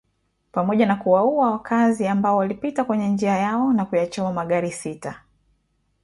[0.51, 5.23] Pamoja na kuwaua wakaazi ambao walipita kwenye njia yao na kuyachoma magari sita.